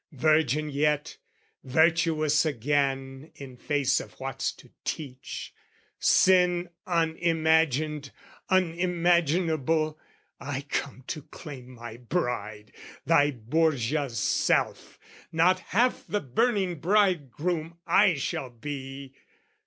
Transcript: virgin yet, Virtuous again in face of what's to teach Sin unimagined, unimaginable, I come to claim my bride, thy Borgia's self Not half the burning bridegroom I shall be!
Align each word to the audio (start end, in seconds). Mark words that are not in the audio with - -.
virgin 0.13 0.67
yet, 0.67 1.17
Virtuous 1.63 2.43
again 2.43 3.31
in 3.35 3.55
face 3.55 3.99
of 3.99 4.19
what's 4.19 4.51
to 4.51 4.71
teach 4.83 5.53
Sin 5.99 6.67
unimagined, 6.87 8.09
unimaginable, 8.49 9.99
I 10.39 10.61
come 10.61 11.03
to 11.05 11.21
claim 11.21 11.69
my 11.75 11.97
bride, 11.97 12.71
thy 13.05 13.29
Borgia's 13.29 14.17
self 14.17 14.97
Not 15.31 15.59
half 15.59 16.07
the 16.07 16.19
burning 16.19 16.79
bridegroom 16.79 17.77
I 17.85 18.15
shall 18.15 18.49
be! 18.49 19.13